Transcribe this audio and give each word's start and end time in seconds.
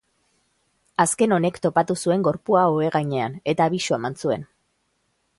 Azken 1.03 1.35
honek 1.35 1.59
topatu 1.65 1.95
zuen 2.05 2.23
gorpua 2.27 2.63
ohe 2.77 2.89
gainean 2.95 3.35
eta 3.53 3.67
abisua 3.73 3.99
eman 4.01 4.17
zuen. 4.23 4.47